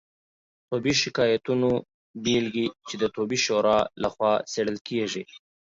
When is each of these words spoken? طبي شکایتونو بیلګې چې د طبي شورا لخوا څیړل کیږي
طبي 0.71 0.93
شکایتونو 1.01 1.69
بیلګې 2.23 2.67
چې 2.87 2.95
د 3.01 3.03
طبي 3.15 3.37
شورا 3.45 3.77
لخوا 4.03 4.33
څیړل 4.51 4.77
کیږي 4.87 5.23